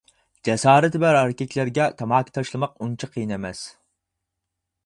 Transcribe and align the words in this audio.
جاسارىتى 0.47 1.01
بار 1.03 1.17
ئەركەكلەرگە 1.19 1.87
تاماكا 2.01 2.35
تاشلىماق 2.39 2.73
ئۇنچە 2.87 3.11
قىيىن 3.15 3.37
ئەمەس. 3.37 3.63